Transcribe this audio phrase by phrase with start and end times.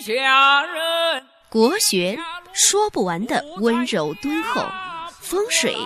[0.00, 1.22] 下人。
[1.48, 2.18] 国学
[2.52, 4.64] 说不完的温柔敦厚，
[5.20, 5.76] 风水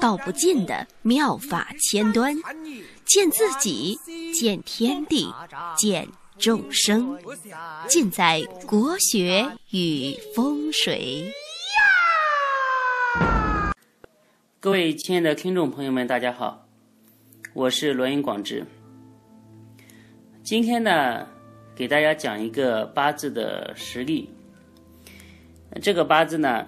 [0.00, 2.34] 道不尽的妙法千端，
[3.04, 3.98] 见自己，
[4.32, 5.32] 见天地，
[5.76, 6.08] 见
[6.38, 7.18] 众生，
[7.86, 11.32] 尽在国学与风水。
[14.60, 16.66] 各位亲爱的听众朋友们，大家好，
[17.52, 18.66] 我是罗云广志。
[20.42, 21.28] 今天呢，
[21.78, 24.28] 给大家讲一个八字的实例。
[25.80, 26.66] 这个八字呢，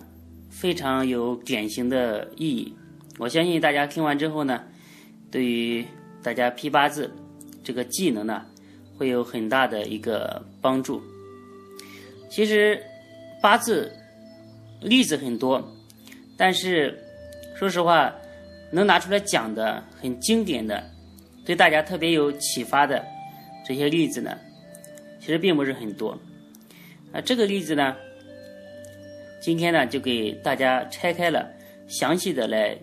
[0.48, 2.72] 非常有典型的意义。
[3.18, 4.62] 我相信大家听完之后呢，
[5.28, 5.84] 对于
[6.22, 7.10] 大家批八字
[7.64, 8.46] 这个技能呢，
[8.96, 11.02] 会有很大的一个帮助。
[12.30, 12.80] 其实
[13.42, 13.92] 八字
[14.80, 15.76] 例子很多，
[16.36, 16.96] 但是
[17.56, 18.14] 说实话，
[18.70, 20.88] 能拿出来讲的很经典的，
[21.44, 23.04] 对大家特别有启发的
[23.66, 24.38] 这些例子呢，
[25.20, 26.18] 其实并不是很多。
[27.12, 27.96] 啊，这个例子呢。
[29.42, 31.50] 今天呢，就给大家拆开了，
[31.88, 32.76] 详细的来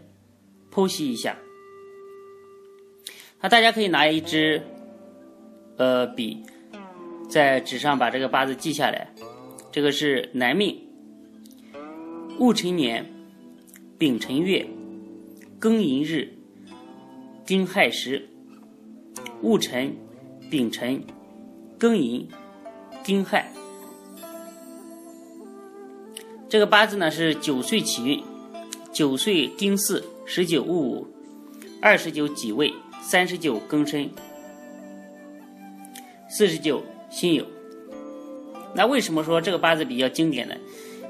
[0.71, 1.37] 剖析一下。
[3.39, 4.59] 那大家可以拿一支
[5.77, 6.41] 呃笔，
[7.29, 9.13] 在纸上把这个八字记下来。
[9.71, 10.81] 这个是男命，
[12.39, 13.05] 戊辰年，
[13.99, 14.67] 丙辰月，
[15.61, 16.33] 庚寅日，
[17.45, 18.27] 丁亥时。
[19.43, 19.95] 戊辰、
[20.49, 20.99] 丙辰、
[21.79, 22.27] 庚寅、
[23.03, 23.51] 丁亥。
[26.49, 28.23] 这个八字呢是九岁起运，
[28.93, 31.07] 九岁丁巳，十九戊午，
[31.81, 34.09] 二十九己未，三十九庚申，
[36.29, 37.45] 四十九辛酉。
[38.73, 40.55] 那为什么说这个八字比较经典呢？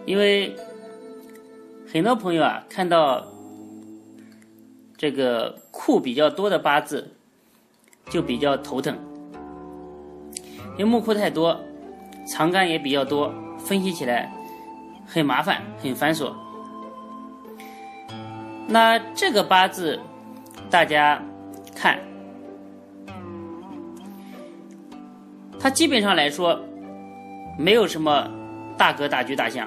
[0.06, 0.56] 因为
[1.92, 3.28] 很多朋友啊看到
[4.98, 7.12] 这个库比较多的八字
[8.10, 8.98] 就比较头疼，
[10.78, 11.60] 因为木库太多，
[12.26, 14.32] 藏干也比较多，分析起来。
[15.10, 16.34] 很麻烦，很繁琐。
[18.68, 19.98] 那这个八字，
[20.70, 21.24] 大家
[21.74, 21.98] 看，
[25.58, 26.60] 它基本上来说，
[27.58, 28.30] 没有什么
[28.78, 29.66] 大格、大局、大象。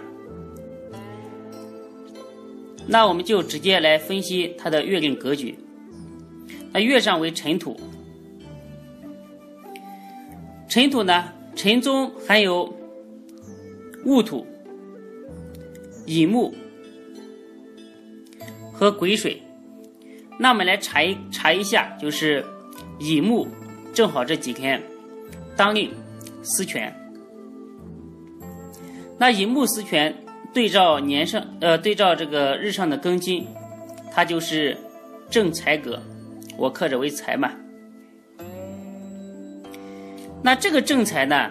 [2.86, 5.58] 那我们就直接来分析它的月令格局。
[6.70, 7.80] 那月上为辰土，
[10.70, 11.24] 辰土呢，
[11.56, 12.72] 辰中含有
[14.04, 14.46] 戊土。
[16.06, 16.52] 乙木
[18.72, 19.40] 和癸水，
[20.38, 22.44] 那我们来查一查一下，就是
[22.98, 23.46] 乙木
[23.92, 24.82] 正好这几天
[25.56, 25.92] 当令
[26.42, 26.92] 司权。
[29.18, 30.12] 那乙木司权
[30.52, 33.46] 对照年上呃对照这个日上的庚金，
[34.12, 34.76] 它就是
[35.28, 36.00] 正财格，
[36.56, 37.52] 我克着为财嘛。
[40.42, 41.50] 那这个正财呢，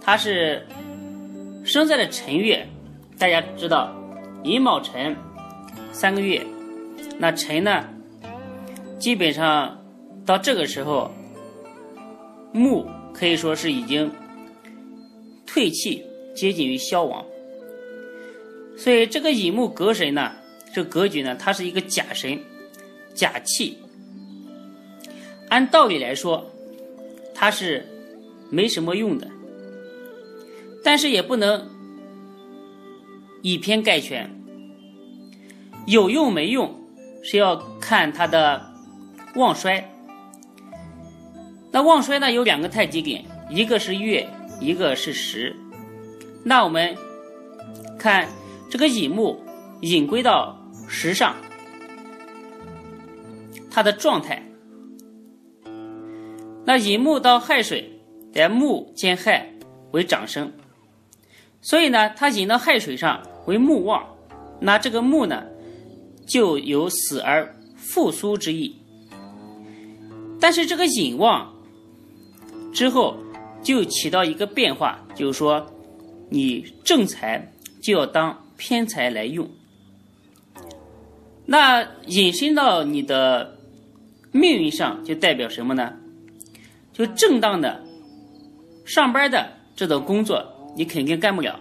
[0.00, 0.66] 它是
[1.64, 2.66] 生在了辰月。
[3.18, 3.94] 大家知道，
[4.42, 5.16] 寅卯辰
[5.92, 6.44] 三个月，
[7.18, 7.84] 那辰呢，
[8.98, 9.80] 基本上
[10.26, 11.10] 到这个时候，
[12.52, 12.84] 木
[13.14, 14.10] 可以说是已经
[15.46, 16.04] 退气，
[16.34, 17.24] 接近于消亡。
[18.76, 20.32] 所以这个乙木格神呢，
[20.74, 22.38] 这格局呢，它是一个假神，
[23.14, 23.78] 假气。
[25.48, 26.51] 按道理来说，
[27.34, 27.86] 它是
[28.50, 29.28] 没什么用的，
[30.84, 31.70] 但是也不能。
[33.44, 34.30] 以偏概全，
[35.84, 36.72] 有用没用
[37.24, 38.72] 是要看它的
[39.34, 39.84] 旺衰。
[41.72, 44.24] 那旺衰呢有两个太极点，一个是月，
[44.60, 45.56] 一个是时。
[46.44, 46.96] 那我们
[47.98, 48.28] 看
[48.70, 49.42] 这个乙木
[49.80, 50.56] 引归到
[50.86, 51.34] 时上，
[53.72, 54.40] 它的状态。
[56.64, 57.90] 那乙木到亥水，
[58.32, 59.52] 在木兼亥
[59.90, 60.52] 为长生，
[61.60, 63.22] 所以呢，它引到亥水上。
[63.46, 64.06] 为木旺，
[64.60, 65.42] 那这个木呢，
[66.24, 68.76] 就有死而复苏之意。
[70.40, 71.52] 但是这个引旺
[72.72, 73.16] 之后，
[73.60, 75.66] 就起到一个变化，就是说，
[76.30, 77.52] 你正财
[77.82, 79.50] 就要当偏财来用。
[81.44, 83.58] 那引申到你的
[84.30, 85.94] 命运上，就代表什么呢？
[86.92, 87.82] 就正当的
[88.84, 91.58] 上班的这种工作，你肯定干不了，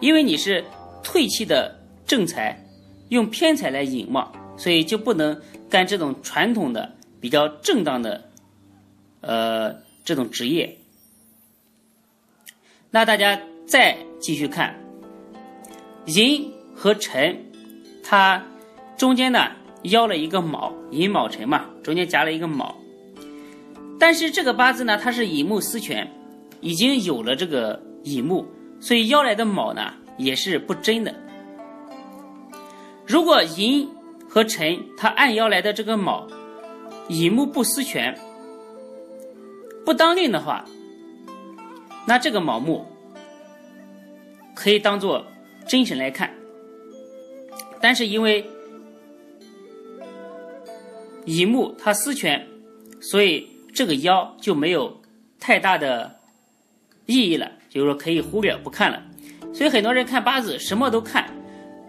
[0.00, 0.64] 因为你是。
[1.08, 2.66] 退气的正财，
[3.10, 5.40] 用偏财来引嘛，所以就不能
[5.70, 8.28] 干这种传统的比较正当的，
[9.20, 10.78] 呃，这种职业。
[12.90, 14.74] 那大家再继续看，
[16.06, 17.38] 寅和辰，
[18.02, 18.44] 它
[18.96, 19.52] 中间呢
[19.84, 22.74] 邀了一个卯，寅卯辰嘛，中间夹了一个卯。
[23.98, 26.10] 但是这个八字呢，它是乙木司权，
[26.60, 28.46] 已经有了这个乙木，
[28.80, 31.14] 所以邀来的卯呢也是不真的。
[33.06, 33.88] 如果寅
[34.28, 36.26] 和辰它按邀来的这个卯，
[37.08, 38.18] 乙木不司权，
[39.84, 40.64] 不当令的话，
[42.06, 42.84] 那这个卯木
[44.54, 45.24] 可以当做
[45.66, 46.30] 真神来看。
[47.80, 48.44] 但是因为
[51.24, 52.46] 乙木它司权，
[53.00, 55.02] 所以这个腰就没有
[55.38, 56.16] 太大的
[57.04, 59.02] 意义了，就是说可以忽略不看了。
[59.52, 61.28] 所以很多人看八字什么都看，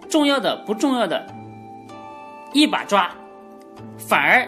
[0.10, 1.26] 重要的不重要的
[2.52, 3.10] 一把抓，
[3.98, 4.46] 反而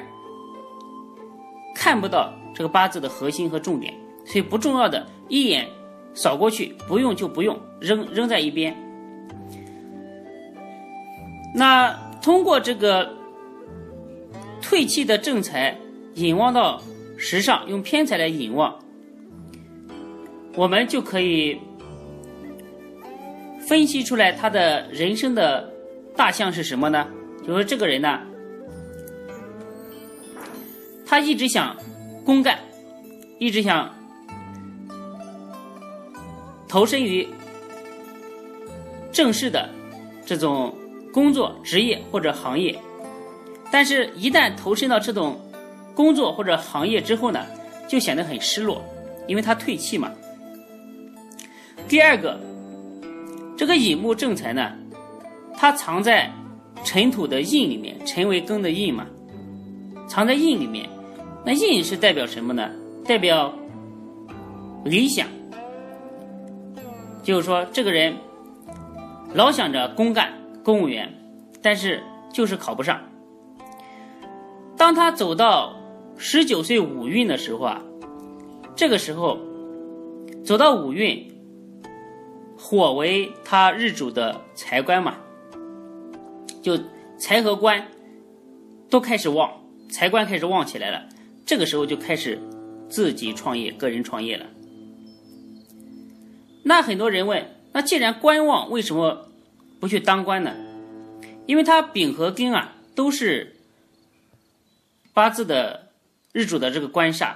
[1.74, 3.94] 看不到这个八字的核心和重点。
[4.26, 5.66] 所以不重要的一眼
[6.14, 8.76] 扫过去，不用就不用，扔扔在一边。
[11.56, 13.10] 那通过这个
[14.62, 15.74] 退气的正财
[16.16, 16.82] 引望到
[17.20, 18.74] 时尚，用偏财来引望，
[20.56, 21.60] 我们就可以
[23.68, 25.72] 分析出来他的人生的
[26.16, 27.06] 大项是什么呢？
[27.46, 28.20] 就说这个人呢，
[31.06, 31.76] 他一直想
[32.26, 32.58] 公干，
[33.38, 33.94] 一直想
[36.68, 37.28] 投身于
[39.12, 39.70] 正式的
[40.26, 40.74] 这种。
[41.12, 42.80] 工作、职业或者行业，
[43.72, 45.42] 但是，一旦投身到这种
[46.00, 47.46] 工作或者行业之后呢，
[47.86, 48.82] 就显得很失落，
[49.28, 50.10] 因为他退气嘛。
[51.90, 52.40] 第二个，
[53.58, 54.72] 这个乙木正财呢，
[55.58, 56.32] 它藏在
[56.86, 59.06] 尘土的印里面，尘为根的印嘛，
[60.08, 60.90] 藏在印里面。
[61.46, 62.70] 那印是代表什么呢？
[63.04, 63.54] 代表
[64.86, 65.28] 理想，
[67.22, 68.16] 就是说，这个人
[69.34, 70.32] 老想着公干。
[70.64, 71.12] 公务员，
[71.62, 72.02] 但是
[72.32, 73.02] 就是考不上。
[74.78, 75.74] 当他走到
[76.22, 77.82] 十九岁五运的时候啊，
[78.76, 79.40] 这个时候
[80.44, 81.26] 走到五运，
[82.58, 85.16] 火为他日主的财官嘛，
[86.62, 86.78] 就
[87.18, 87.88] 财和官
[88.90, 89.50] 都开始旺，
[89.90, 91.08] 财官开始旺起来了。
[91.46, 92.38] 这个时候就开始
[92.90, 94.46] 自己创业，个人创业了。
[96.64, 99.26] 那很多人问，那既然官旺，为什么？
[99.80, 100.54] 不去当官呢，
[101.46, 103.56] 因为他丙和庚啊都是
[105.14, 105.88] 八字的
[106.32, 107.36] 日主的这个官煞。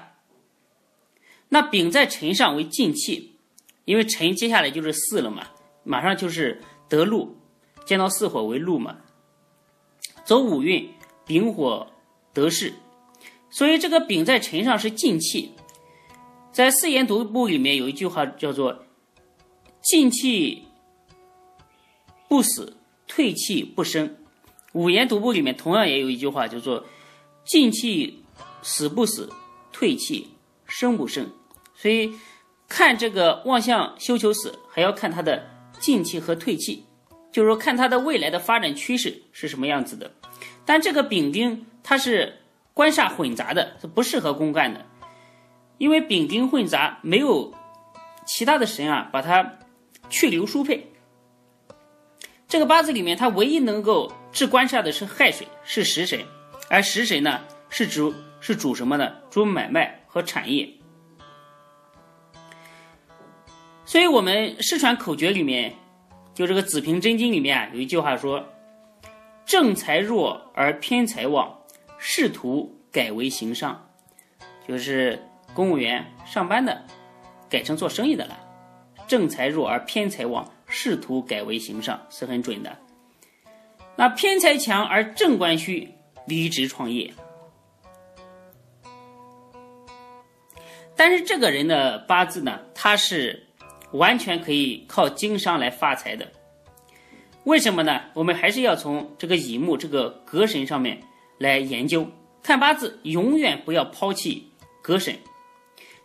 [1.50, 3.38] 那丙在辰上为进气，
[3.86, 5.48] 因为辰接下来就是巳了嘛，
[5.84, 7.38] 马上就是得禄，
[7.86, 8.98] 见到巳火为禄嘛。
[10.25, 10.90] 走五运，
[11.25, 11.92] 丙火
[12.34, 12.74] 得势，
[13.50, 15.51] 所以这个丙在辰上是进气。
[16.51, 18.86] 在四言读部里面有一句话叫做
[19.84, 20.63] “进气”。
[22.30, 24.16] 不死，退气不生。
[24.72, 26.86] 五言读部里面同样也有一句话，叫做
[27.46, 28.23] “进气
[28.63, 29.31] 死不死，
[29.71, 30.31] 退气
[30.65, 31.30] 生不生”。
[31.75, 32.15] 所以
[32.68, 35.48] 看这个望向修求死，还要看它的
[35.80, 36.86] 进气和退气，
[37.31, 40.12] 就是说看它的未来的发展趋势是什么样子的。
[40.65, 42.39] 但这个丙丁它是
[42.74, 44.86] 官煞混杂的，是不适合公干的，
[45.77, 47.54] 因为丙丁混杂，没有
[48.25, 49.60] 其他的神啊把它
[50.10, 50.89] 去留输配。
[52.48, 56.24] 这个八字里面，它唯一能够治官煞的是亥水，是食神，
[56.69, 58.13] 而食神呢是主
[58.45, 59.10] 是主什么呢？
[59.31, 60.69] 主买卖和产业。
[63.86, 65.74] 所以，我们失传口诀里面，
[66.34, 68.44] 就这个《子平真经》里面啊，有一句话说
[69.48, 71.58] ：“正财弱而偏财旺，
[71.98, 73.89] 仕途改为行商。”
[74.68, 76.86] 就是公务员上班的
[77.50, 78.38] 改成做生意的了。
[79.08, 80.51] 正财弱而偏财旺。
[80.75, 82.75] 仕途改为行上是很准的。
[83.96, 85.88] 那偏财强而正官虚，
[86.25, 87.13] 离职创业。
[90.96, 93.46] 但是这个人的八字呢，他是
[93.92, 96.32] 完全可以靠经商来发财的。
[97.46, 98.02] 为什么呢？
[98.14, 101.02] 我们还是要从这个乙木这个格神上面
[101.38, 102.08] 来研究。
[102.42, 104.50] 看八字，永远不要抛弃
[104.82, 105.16] 格神。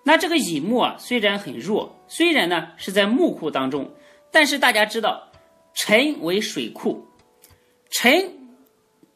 [0.05, 3.95] 那这个乙木啊，虽然很弱，虽然呢是在木库当中。
[4.31, 5.27] 但是大家知道，
[5.75, 7.07] 辰为水库，
[7.91, 8.31] 辰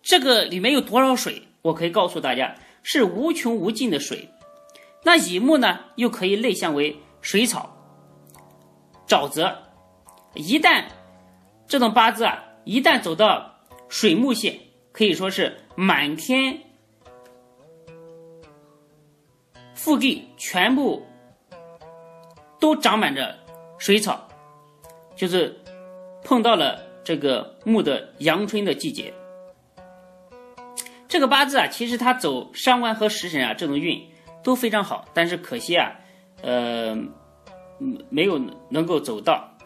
[0.03, 1.43] 这个里面有多少水？
[1.61, 4.27] 我可以告诉大家，是无穷无尽的水。
[5.03, 7.77] 那乙木呢，又可以类象为水草、
[9.07, 9.57] 沼泽。
[10.35, 10.85] 一旦
[11.67, 13.55] 这种八字啊，一旦走到
[13.89, 14.59] 水木线，
[14.93, 16.61] 可以说是满天
[19.77, 21.05] 覆地全部
[22.61, 23.39] 都长满着
[23.79, 24.29] 水草。
[25.15, 25.61] 就是
[26.25, 29.13] 碰到了这个木的阳春的季节，
[31.07, 34.09] 这个八字啊，其实它走伤官和食神啊这种运
[34.43, 35.93] 都非常好，但是可惜啊，
[36.43, 36.97] 呃，
[38.09, 39.57] 没有能够走到。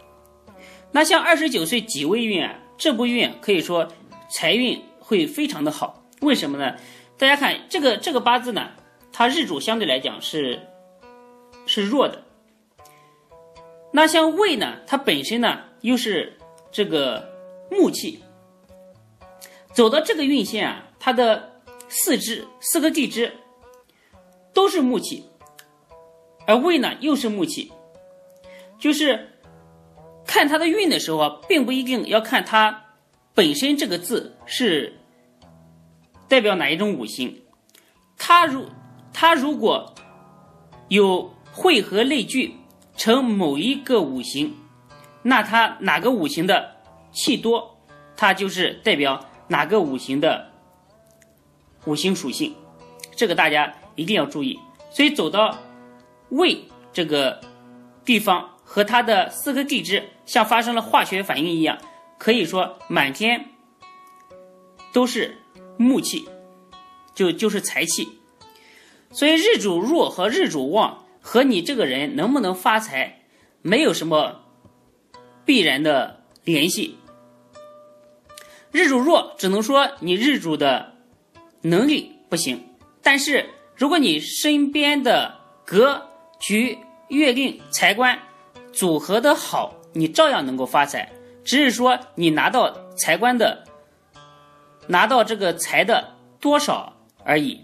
[0.92, 3.88] 那像二十九岁己未运啊，这部运可以说
[4.30, 6.02] 财运会非常的好。
[6.21, 6.76] 为什么呢？
[7.18, 8.71] 大家看这个这个八字呢，
[9.12, 10.61] 它日主相对来讲是
[11.66, 12.23] 是弱的。
[13.92, 16.37] 那像未呢，它本身呢又是
[16.71, 17.28] 这个
[17.71, 18.23] 木气，
[19.73, 23.33] 走到这个运线啊，它的四支四个地支
[24.57, 25.27] 都是木气，
[26.47, 27.71] 而未呢又是木气，
[28.79, 29.39] 就是
[30.27, 32.85] 看它的运的时候啊，并不一定要看它
[33.35, 34.99] 本身这个字是
[36.27, 37.43] 代表哪一种五行，
[38.17, 38.65] 它如
[39.13, 39.95] 它如果
[40.89, 42.55] 有汇合类聚。
[42.99, 44.57] 成某一个五行，
[45.23, 46.77] 那它哪个五行的
[47.13, 47.77] 气多，
[48.17, 50.51] 它就是代表哪个五行的
[51.85, 52.55] 五行属性，
[53.15, 54.59] 这个大家一定要注意。
[54.91, 55.59] 所以走到
[56.29, 57.41] 胃这个
[58.05, 61.79] 地方和它的四个地支像发生了化学反应一样，
[62.19, 63.47] 可以说满天
[64.93, 65.38] 都是
[65.76, 66.29] 木气，
[67.15, 68.09] 就就是财气。
[69.11, 71.03] 所以日主弱和日主旺。
[71.29, 73.23] 和你这个人能不能发财，
[73.61, 74.43] 没有什么
[75.45, 76.99] 必然的联系。
[78.71, 80.95] 日主弱，只能说你日主的
[81.62, 82.65] 能力不行。
[83.03, 83.45] 但是
[83.76, 86.09] 如果你身边的格
[86.40, 86.78] 局、
[87.09, 88.18] 月令、财官
[88.73, 91.12] 组合的好，你照样能够发财。
[91.45, 93.64] 只是说你拿到财官的，
[94.88, 96.92] 拿到这个财的多少
[97.25, 97.61] 而已。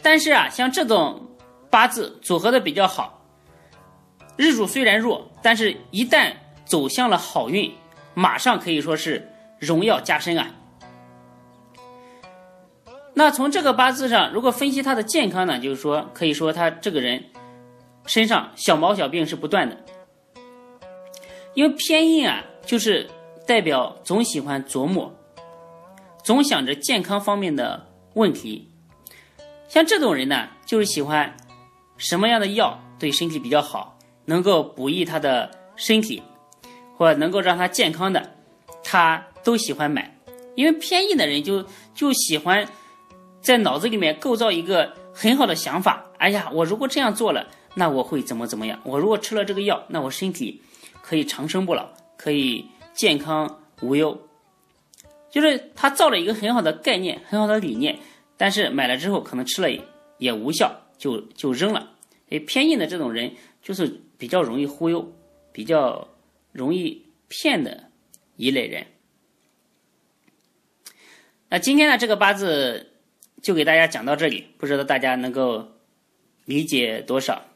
[0.00, 1.26] 但是啊，像这种。
[1.70, 3.24] 八字组合的比较好，
[4.36, 6.32] 日主虽然弱，但是一旦
[6.64, 7.72] 走向了好运，
[8.12, 9.30] 马上可以说是
[9.60, 10.50] 荣耀加身啊。
[13.14, 17.24] 那从这个八字上，如果分析他的健康呢，就是说，可以说他这个人
[18.06, 19.76] 身上小毛小病是不断的，
[21.54, 23.08] 因为偏印啊，就是
[23.46, 25.14] 代表总喜欢琢磨，
[26.22, 28.68] 总想着健康方面的问题，
[29.68, 31.36] 像这种人呢，就是喜欢。
[31.96, 36.22] 什么样的药对身体比较好，能够补益他的身体，
[36.96, 38.38] 或能够让他健康的，
[38.82, 40.16] 他都喜欢买。
[40.54, 41.62] 因为偏硬的人就
[41.94, 42.66] 就喜欢
[43.40, 46.10] 在脑子里面构造一个很好的想法。
[46.18, 48.80] 哎呀，我如果这样做了，那我会怎么怎么样？
[48.84, 50.62] 我如果吃了这个药，那我身体
[51.02, 54.28] 可以长生不老，可以健康无忧。
[55.30, 57.98] 就是他造了一个很好的概念，很好的理念，
[58.36, 59.68] 但是买了之后可能吃了
[60.18, 60.82] 也无效。
[60.98, 61.92] 就就扔了，
[62.28, 63.32] 诶，偏硬的这种人
[63.62, 65.10] 就是比较容易忽悠，
[65.50, 66.08] 比较
[66.52, 67.84] 容易骗的
[68.36, 68.86] 一类人。
[71.48, 72.89] 那今天呢，这个八字
[73.42, 75.68] 就给大家讲到这里，不知道大家能够
[76.44, 77.46] 理解多少？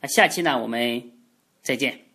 [0.00, 1.12] 那下期呢，我们
[1.62, 2.05] 再见。